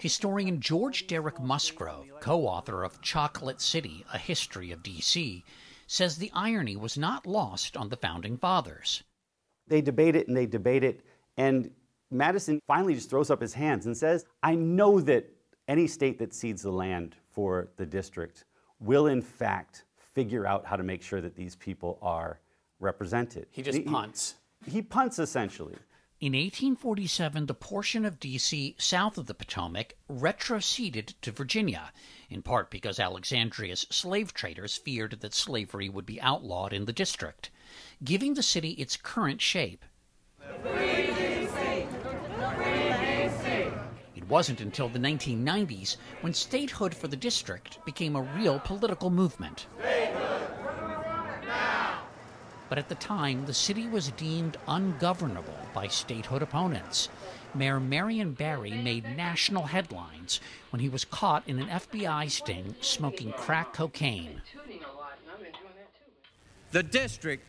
[0.00, 5.44] Historian George Derek Musgrove, co author of Chocolate City A History of D.C.,
[5.86, 9.02] says the irony was not lost on the founding fathers.
[9.66, 11.04] They debate it and they debate it,
[11.36, 11.70] and
[12.10, 15.26] Madison finally just throws up his hands and says, I know that
[15.68, 18.44] any state that cedes the land for the district
[18.80, 22.38] will, in fact, figure out how to make sure that these people are
[22.80, 23.46] represented.
[23.50, 24.34] He just punts.
[24.64, 25.74] He, he punts essentially.
[26.20, 28.76] In 1847, the portion of D.C.
[28.78, 31.92] south of the Potomac retroceded to Virginia,
[32.30, 37.50] in part because Alexandria's slave traders feared that slavery would be outlawed in the district,
[38.04, 39.84] giving the city its current shape.
[44.14, 49.66] It wasn't until the 1990s when statehood for the district became a real political movement.
[52.68, 57.08] But at the time, the city was deemed ungovernable by statehood opponents.
[57.54, 63.32] Mayor Marion Barry made national headlines when he was caught in an FBI sting smoking
[63.32, 64.40] crack cocaine.
[66.72, 67.44] The district,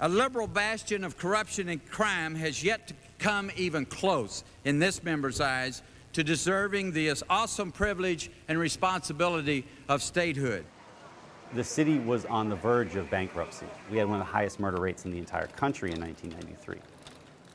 [0.00, 5.02] a liberal bastion of corruption and crime, has yet to come even close, in this
[5.02, 5.82] member's eyes,
[6.14, 10.64] to deserving the awesome privilege and responsibility of statehood.
[11.52, 13.66] The city was on the verge of bankruptcy.
[13.90, 16.78] We had one of the highest murder rates in the entire country in 1993.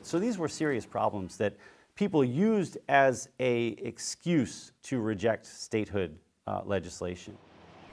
[0.02, 1.56] So these were serious problems that
[1.94, 7.38] people used as a excuse to reject statehood uh, legislation.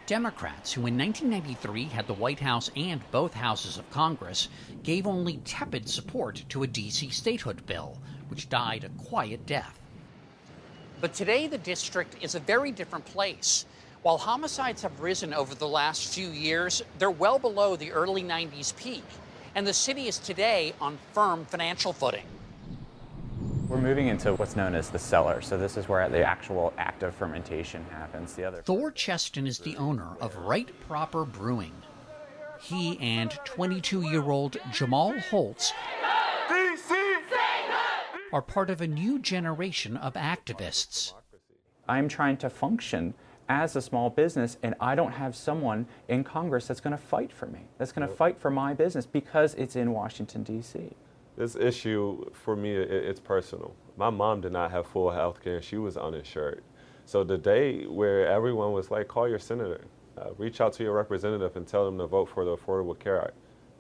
[0.06, 4.50] Democrats, who in 1993 had the White House and both houses of Congress,
[4.84, 7.12] gave only tepid support to a D.C.
[7.12, 9.80] statehood bill, which died a quiet death.
[11.00, 13.66] But today, the district is a very different place.
[14.04, 18.76] While homicides have risen over the last few years, they're well below the early 90s
[18.76, 19.06] peak,
[19.56, 22.26] and the city is today on firm financial footing.
[23.70, 27.02] We're moving into what's known as the cellar, so this is where the actual act
[27.04, 28.34] of fermentation happens.
[28.34, 31.72] The other Thor Cheston is the owner of Right Proper Brewing.
[32.60, 35.72] He and 22 year old Jamal Holtz
[38.34, 41.14] are part of a new generation of activists.
[41.88, 43.14] I'm trying to function
[43.50, 47.32] as a small business, and I don't have someone in Congress that's going to fight
[47.32, 50.92] for me, that's going to fight for my business because it's in Washington, D.C.
[51.36, 53.76] This issue, for me, it's personal.
[53.98, 56.64] My mom did not have full health care, she was uninsured.
[57.06, 59.82] So the day where everyone was like, call your senator,
[60.18, 63.22] uh, reach out to your representative and tell them to vote for the Affordable Care
[63.22, 63.34] Act,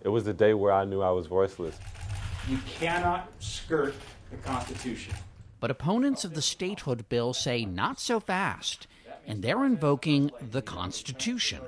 [0.03, 1.78] it was the day where I knew I was voiceless.
[2.49, 3.95] You cannot skirt
[4.30, 5.14] the Constitution.
[5.59, 8.88] But opponents of the statehood bill say not so fast,
[9.28, 11.61] and they're invoking the Constitution.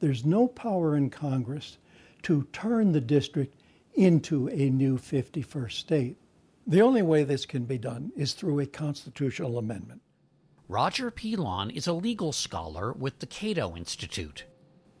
[0.00, 1.78] There's no power in Congress
[2.22, 3.56] to turn the district
[3.94, 6.16] into a new 51st state.
[6.66, 10.02] The only way this can be done is through a constitutional amendment.
[10.68, 14.44] Roger Pilon is a legal scholar with the Cato Institute.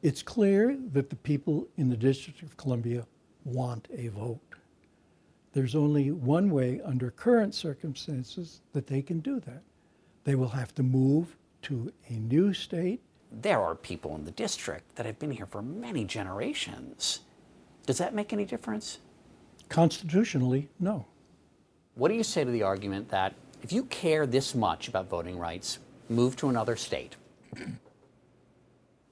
[0.02, 3.06] It's clear that the people in the District of Columbia
[3.44, 4.40] want a vote.
[5.52, 9.62] There's only one way, under current circumstances, that they can do that.
[10.24, 13.00] They will have to move to a new state.
[13.30, 17.20] There are people in the district that have been here for many generations.
[17.86, 18.98] Does that make any difference?
[19.68, 21.06] Constitutionally, no.
[21.94, 25.38] What do you say to the argument that if you care this much about voting
[25.38, 27.16] rights, move to another state?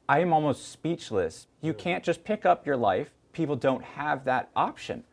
[0.09, 1.47] I am almost speechless.
[1.61, 3.11] You can't just pick up your life.
[3.33, 5.05] People don't have that option.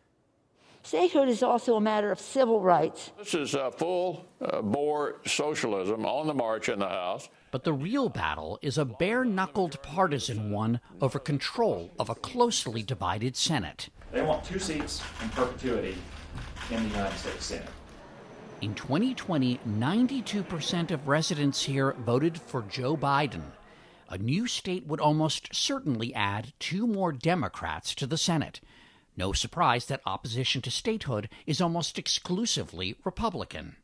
[0.88, 3.12] Statehood is also a matter of civil rights.
[3.18, 7.28] This is a full uh, bore socialism on the march in the House.
[7.52, 12.84] But the real battle is a bare knuckled partisan one over control of a closely
[12.84, 13.90] divided Senate.
[14.14, 15.98] They want two seats in perpetuity
[16.72, 17.68] in the United States Senate.
[18.62, 23.44] In 2020, 92% of residents here voted for Joe Biden.
[24.08, 28.62] A new state would almost certainly add two more Democrats to the Senate.
[29.18, 33.78] No surprise that opposition to statehood is almost exclusively Republican.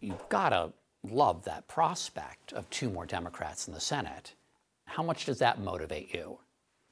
[0.00, 0.72] You've got to
[1.02, 4.34] love that prospect of two more Democrats in the Senate.
[4.84, 6.38] How much does that motivate you?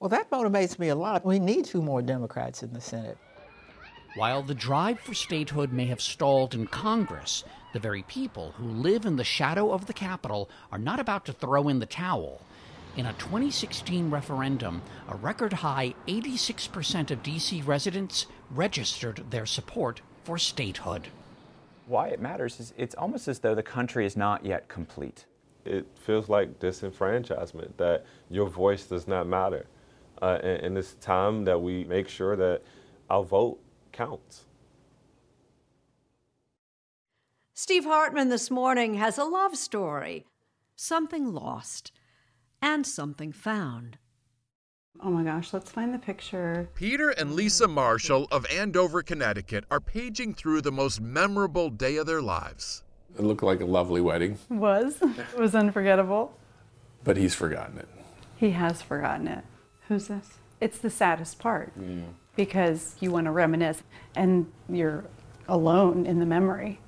[0.01, 1.24] Well, that motivates me a lot.
[1.24, 3.16] We need two more Democrats in the Senate.
[4.16, 9.07] While the drive for statehood may have stalled in Congress, the very people who live
[9.07, 12.40] in the shadow of the Capitol are not about to throw in the towel.
[12.97, 17.61] In a 2016 referendum, a record high 86% of D.C.
[17.61, 21.09] residents registered their support for statehood.
[21.86, 25.26] Why it matters is it's almost as though the country is not yet complete.
[25.66, 29.66] It feels like disenfranchisement, that your voice does not matter.
[30.22, 32.62] Uh, and, and it's time that we make sure that
[33.11, 33.59] our vote
[33.92, 34.47] counts.
[37.53, 40.24] Steve Hartman this morning has a love story
[40.76, 41.90] something lost
[42.62, 43.98] and something found.
[45.02, 46.68] Oh my gosh, let's find the picture.
[46.74, 52.07] Peter and Lisa Marshall of Andover, Connecticut are paging through the most memorable day of
[52.07, 52.82] their lives.
[53.18, 54.38] It looked like a lovely wedding.
[54.50, 54.98] It was.
[55.02, 56.36] It was unforgettable.
[57.04, 57.88] But he's forgotten it.
[58.36, 59.44] He has forgotten it.
[59.88, 60.38] Who's this?
[60.61, 62.04] It's the saddest part Yeah.
[62.34, 63.82] because you want to reminisce
[64.14, 65.04] and you're
[65.48, 66.80] alone in the memory.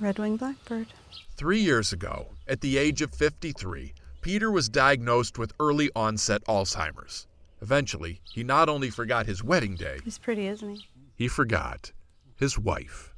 [0.00, 0.88] Red winged blackbird.
[1.34, 3.94] Three years ago, at the age of 53,
[4.28, 7.26] Peter was diagnosed with early onset Alzheimer's.
[7.62, 10.86] Eventually, he not only forgot his wedding day, He's pretty, isn't he?
[11.14, 11.92] he forgot
[12.36, 13.14] his wife.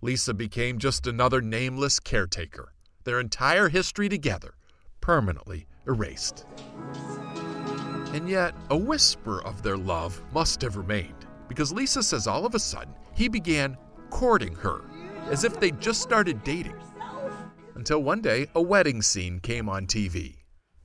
[0.00, 2.72] Lisa became just another nameless caretaker,
[3.04, 4.54] their entire history together
[5.02, 6.46] permanently erased.
[8.14, 12.54] And yet, a whisper of their love must have remained, because Lisa says all of
[12.54, 13.76] a sudden he began
[14.08, 14.80] courting her,
[15.30, 16.80] as if they'd just started dating.
[17.74, 20.37] Until one day, a wedding scene came on TV.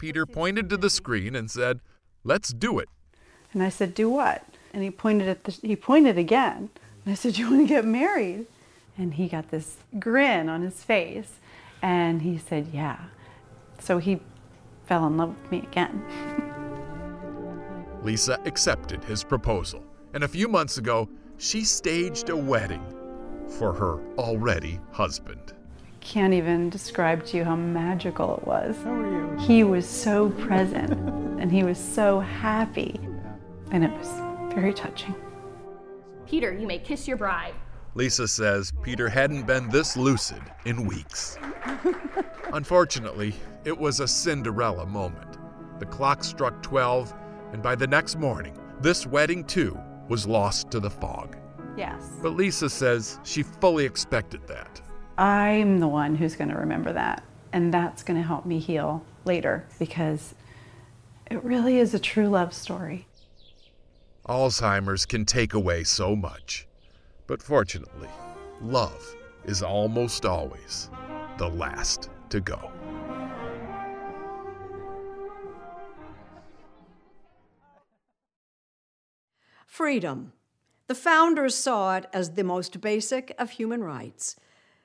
[0.04, 1.80] Peter pointed to the screen and said,
[2.26, 2.90] Let's do it.
[3.54, 4.44] And I said, "Do what?"
[4.74, 6.70] And he pointed at the he pointed again.
[7.06, 8.48] And I said, "You want to get married?"
[8.98, 11.40] And he got this grin on his face,
[11.82, 12.98] and he said, "Yeah."
[13.80, 14.20] So he
[14.88, 16.04] fell in love with me again.
[18.04, 22.84] Lisa accepted his proposal, and a few months ago, she staged a wedding
[23.48, 25.54] for her already husband.
[26.04, 28.76] Can't even describe to you how magical it was.
[28.84, 29.40] How are you?
[29.40, 30.92] He was so present,
[31.40, 33.00] and he was so happy,
[33.72, 34.10] and it was
[34.54, 35.16] very touching.
[36.28, 37.54] Peter, you may kiss your bride.
[37.96, 41.38] Lisa says Peter hadn't been this lucid in weeks.
[42.52, 43.34] Unfortunately,
[43.64, 45.38] it was a Cinderella moment.
[45.80, 47.14] The clock struck 12,
[47.54, 49.80] and by the next morning, this wedding too
[50.10, 51.38] was lost to the fog.
[51.78, 52.12] Yes.
[52.22, 54.82] But Lisa says she fully expected that.
[55.18, 59.06] I'm the one who's going to remember that, and that's going to help me heal
[59.26, 60.34] later because
[61.30, 63.08] it really is a true love story.
[64.28, 66.68] Alzheimer's can take away so much.
[67.28, 68.10] But fortunately,
[68.62, 70.90] love is almost always
[71.38, 72.72] the last to go.
[79.66, 80.34] Freedom.
[80.88, 84.36] The founders saw it as the most basic of human rights.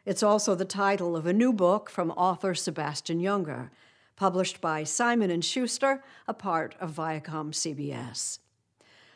[0.04, 3.70] It's also the title of a new book from author Sebastian Junger,
[4.16, 8.38] published by Simon and Schuster, a part of Viacom CBS.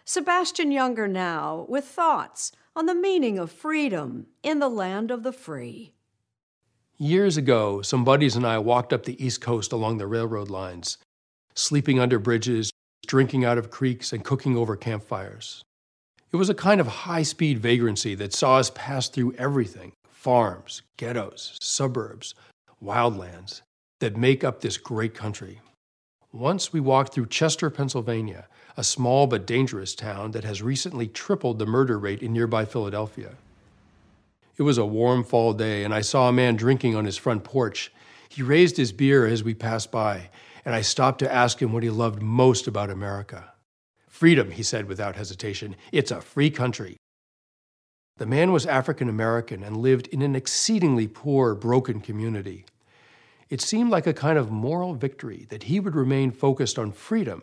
[0.04, 5.32] Sebastian Junger now with thoughts on the meaning of freedom in the land of the
[5.32, 5.92] free.
[6.98, 10.98] Years ago, some buddies and I walked up the East Coast along the railroad lines,
[11.54, 12.70] sleeping under bridges,
[13.06, 15.64] drinking out of creeks, and cooking over campfires.
[16.32, 19.92] It was a kind of high speed vagrancy that saw us pass through everything
[20.22, 22.32] farms, ghettos, suburbs,
[22.80, 23.62] wildlands
[23.98, 25.60] that make up this great country.
[26.32, 28.46] Once we walked through Chester, Pennsylvania,
[28.76, 33.32] a small but dangerous town that has recently tripled the murder rate in nearby Philadelphia.
[34.56, 37.42] It was a warm fall day, and I saw a man drinking on his front
[37.42, 37.92] porch.
[38.28, 40.30] He raised his beer as we passed by,
[40.64, 43.52] and I stopped to ask him what he loved most about America.
[44.06, 45.74] Freedom, he said without hesitation.
[45.90, 46.96] It's a free country.
[48.18, 52.66] The man was African American and lived in an exceedingly poor, broken community.
[53.48, 57.42] It seemed like a kind of moral victory that he would remain focused on freedom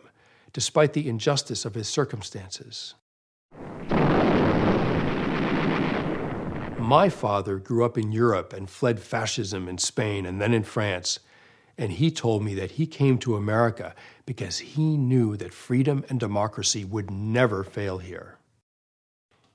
[0.52, 2.94] despite the injustice of his circumstances.
[6.78, 11.20] My father grew up in Europe and fled fascism in Spain and then in France,
[11.78, 13.94] and he told me that he came to America
[14.26, 18.39] because he knew that freedom and democracy would never fail here.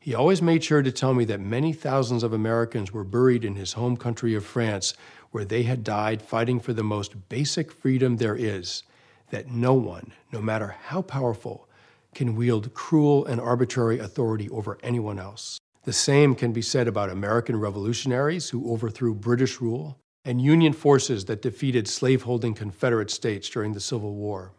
[0.06, 3.56] He always made sure to tell me that many thousands of Americans were buried in
[3.56, 4.94] his home country of France,
[5.32, 8.84] where they had died fighting for the most basic freedom there is
[9.32, 11.68] that no one, no matter how powerful,
[12.14, 15.58] can wield cruel and arbitrary authority over anyone else.
[15.86, 21.26] The same can be said about American revolutionaries who overthrew British rule and Union forces
[21.26, 24.52] that defeated slaveholding Confederate states during the Civil War.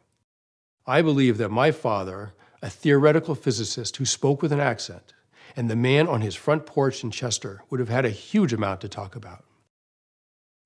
[0.88, 5.12] I believe that my father, a theoretical physicist who spoke with an accent,
[5.56, 8.82] and the man on his front porch in Chester would have had a huge amount
[8.82, 9.44] to talk about.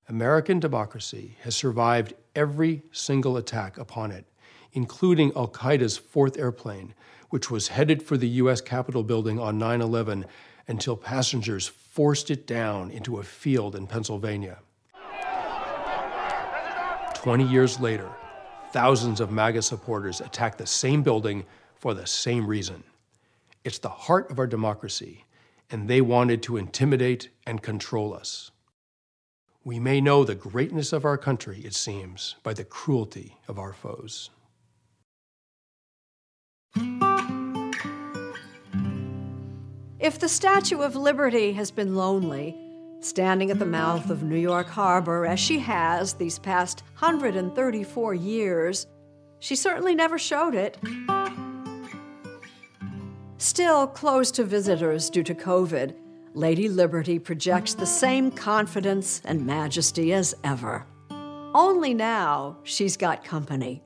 [0.09, 4.25] American democracy has survived every single attack upon it,
[4.73, 6.93] including Al Qaeda's fourth airplane,
[7.29, 8.59] which was headed for the U.S.
[8.59, 10.25] Capitol building on 9 11
[10.67, 14.59] until passengers forced it down into a field in Pennsylvania.
[17.15, 18.09] Twenty years later,
[18.71, 22.83] thousands of MAGA supporters attacked the same building for the same reason.
[23.63, 25.25] It's the heart of our democracy,
[25.69, 28.49] and they wanted to intimidate and control us.
[29.63, 33.73] We may know the greatness of our country, it seems, by the cruelty of our
[33.73, 34.31] foes.
[39.99, 42.57] If the Statue of Liberty has been lonely,
[43.01, 48.87] standing at the mouth of New York Harbor as she has these past 134 years,
[49.37, 50.79] she certainly never showed it.
[53.41, 55.95] Still closed to visitors due to COVID,
[56.35, 60.85] Lady Liberty projects the same confidence and majesty as ever.
[61.55, 63.81] Only now she's got company.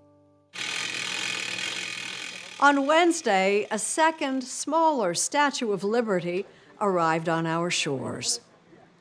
[2.60, 6.46] On Wednesday, a second, smaller Statue of Liberty
[6.82, 8.42] arrived on our shores.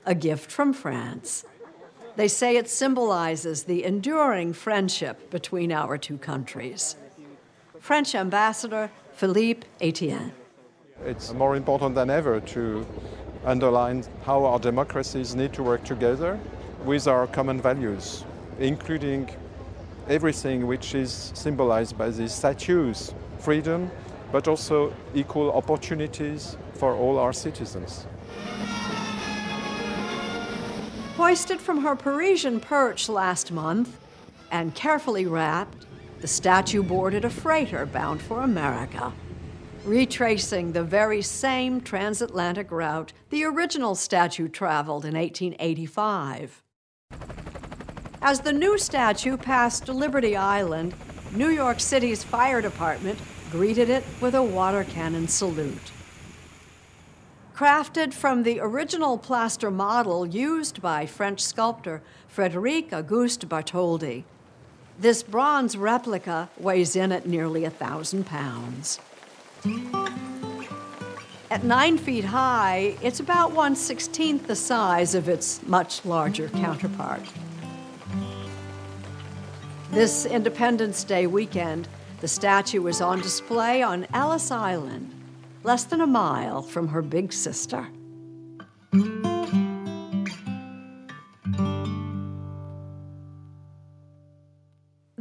[0.07, 1.45] A gift from France.
[2.15, 6.95] They say it symbolizes the enduring friendship between our two countries.
[7.81, 10.33] French Ambassador Philippe Etienne.
[11.03, 12.87] It's more important than ever to
[13.45, 16.39] underline how our democracies need to work together
[16.85, 18.25] with our common values,
[18.59, 19.29] including
[20.09, 23.91] everything which is symbolized by these statues freedom,
[24.33, 28.07] but also equal opportunities for all our citizens.
[31.17, 33.99] Hoisted from her Parisian perch last month
[34.51, 35.87] and carefully wrapped,
[36.21, 39.13] the statue boarded a freighter bound for America
[39.85, 46.63] retracing the very same transatlantic route the original statue traveled in 1885.
[48.23, 50.95] As the new statue passed Liberty Island,
[51.33, 53.19] New York City's fire department
[53.51, 55.93] greeted it with a water cannon salute.
[57.55, 64.25] Crafted from the original plaster model used by French sculptor Frederic Auguste Bartholdi,
[64.99, 69.01] this bronze replica weighs in at nearly a thousand pounds.
[71.51, 77.23] At nine feet high, it's about 1 16th the size of its much larger counterpart.
[79.91, 81.89] This Independence Day weekend,
[82.21, 85.15] the statue is on display on Ellis Island,
[85.63, 87.89] less than a mile from her big sister.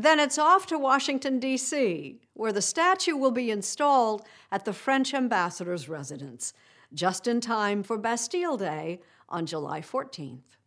[0.03, 5.13] Then it's off to Washington, D.C., where the statue will be installed at the French
[5.13, 6.51] ambassador's residence,
[6.93, 8.99] just in time for Bastille Day
[9.29, 10.57] on July 14th.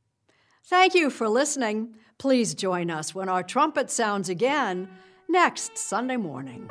[0.64, 1.96] Thank you for listening.
[2.16, 4.88] Please join us when our trumpet sounds again
[5.28, 6.70] next Sunday morning.